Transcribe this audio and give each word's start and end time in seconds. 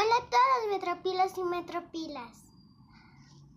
Hola 0.00 0.14
a 0.14 0.30
todos 0.30 0.70
metropilas 0.70 1.36
y 1.38 1.42
metropilas. 1.42 2.44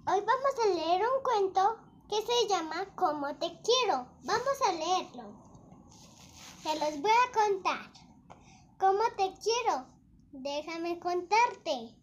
Hoy 0.07 0.21
vamos 0.21 0.55
a 0.63 0.69
leer 0.69 1.03
un 1.03 1.21
cuento 1.21 1.77
que 2.09 2.19
se 2.25 2.47
llama 2.47 2.87
Cómo 2.95 3.35
te 3.35 3.59
quiero. 3.61 4.07
Vamos 4.23 4.61
a 4.67 4.71
leerlo. 4.71 5.35
Se 6.63 6.79
los 6.79 6.99
voy 6.99 7.11
a 7.11 7.31
contar. 7.31 7.91
¿Cómo 8.79 9.03
te 9.17 9.31
quiero? 9.43 9.85
Déjame 10.31 10.99
contarte. 10.99 11.95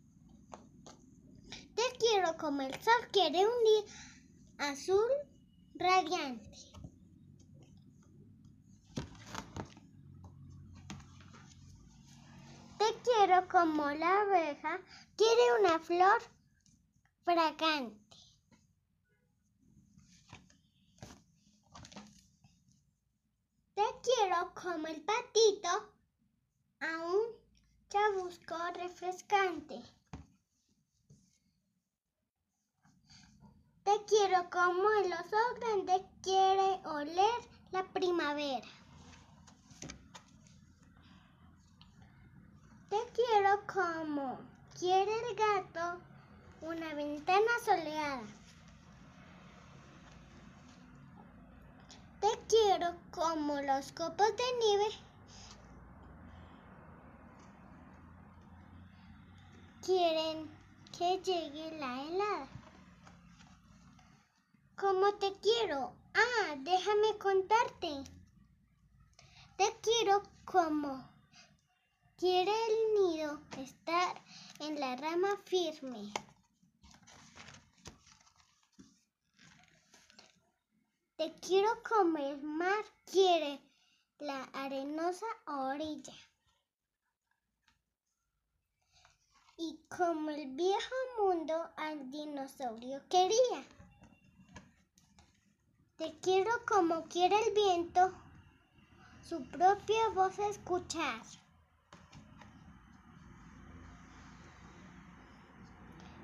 Te 1.75 1.98
quiero 1.98 2.36
como 2.36 2.62
el 2.62 2.75
sol 2.80 3.09
quiere 3.11 3.45
un 3.45 3.64
día 3.64 4.70
azul 4.70 5.11
radiante. 5.75 6.48
Quiero 13.02 13.48
como 13.48 13.90
la 13.90 14.20
abeja 14.22 14.80
quiere 15.16 15.60
una 15.60 15.78
flor 15.78 16.23
fragante. 17.24 17.96
Te 23.74 23.84
quiero 24.02 24.52
como 24.55 24.86
el 24.88 25.00
patito 25.02 25.92
a 26.80 26.98
un 27.06 27.20
chabusco 27.88 28.56
refrescante. 28.74 29.83
Te 33.84 34.05
quiero 34.06 34.50
como 34.50 34.91
el 35.02 35.12
oso 35.12 35.36
grande 35.56 36.05
quiere 36.22 36.80
oler 36.86 37.48
la 37.70 37.84
primavera. 37.84 38.77
Te 42.88 42.97
quiero 43.12 43.66
como 43.66 44.38
quiere 44.78 45.12
el 45.12 45.37
gato 45.37 46.01
una 46.62 46.94
ventana 46.94 47.50
soleada. 47.62 48.22
Te 52.20 52.28
quiero 52.48 52.97
como 53.11 53.61
los 53.61 53.92
copos 53.92 54.28
de 54.28 54.44
nieve. 54.64 54.89
Quieren 59.84 60.50
que 60.97 61.19
llegue 61.19 61.78
la 61.78 62.03
helada. 62.03 62.48
Como 64.78 65.12
te 65.14 65.34
quiero. 65.42 65.92
Ah, 66.14 66.55
déjame 66.56 67.19
contarte. 67.19 68.03
Te 69.59 69.77
quiero 69.83 70.22
como 70.47 71.17
Quiere 72.19 72.50
el 72.50 72.94
nido 73.00 73.41
estar 73.58 74.20
en 74.58 74.80
la 74.80 74.97
rama 74.97 75.36
firme. 75.44 76.12
Te 81.16 81.33
quiero 81.41 81.70
como 81.88 82.19
el 82.19 82.42
mar 82.42 82.84
quiere 83.05 83.60
la 84.19 84.42
arenosa 84.52 85.27
orilla. 85.47 86.14
Y 89.56 89.78
como 89.88 90.30
el 90.30 90.56
viejo 90.56 90.94
mundo 91.20 91.55
al 91.77 92.10
dinosaurio 92.10 93.00
quería. 93.08 93.64
Te 95.97 96.19
quiero 96.19 96.50
como 96.66 97.05
quiere 97.05 97.36
el 97.47 97.55
viento 97.55 98.12
su 99.22 99.41
propia 99.50 100.08
voz 100.08 100.36
escuchar. 100.41 101.22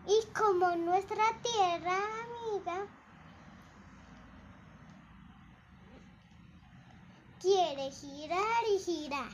Y 0.07 0.24
como 0.37 0.75
nuestra 0.75 1.25
tierra 1.43 1.97
amiga 2.25 2.87
quiere 7.41 7.91
girar 7.93 8.65
y 8.75 8.79
girar. 8.81 9.31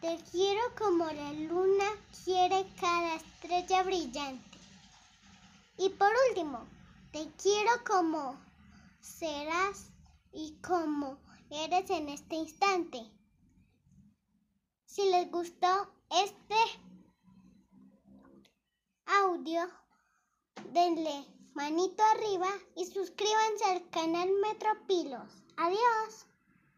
Te 0.00 0.18
quiero 0.30 0.60
como 0.76 1.06
la 1.06 1.32
luna 1.32 1.84
quiere 2.24 2.66
cada 2.78 3.14
estrella 3.14 3.82
brillante. 3.84 4.58
Y 5.78 5.88
por 5.90 6.10
último, 6.28 6.66
te 7.12 7.30
quiero 7.40 7.70
como 7.86 8.36
serás 9.00 9.90
y 10.32 10.60
como 10.60 11.18
eres 11.50 11.88
en 11.90 12.08
este 12.10 12.34
instante. 12.34 12.98
Si 14.84 15.08
les 15.10 15.30
gustó 15.30 15.94
este 16.10 16.56
denle 20.72 21.26
manito 21.54 22.02
arriba 22.14 22.48
y 22.76 22.86
suscríbanse 22.86 23.64
al 23.66 23.90
canal 23.90 24.30
Metropilos. 24.42 25.44
Adiós. 25.56 26.26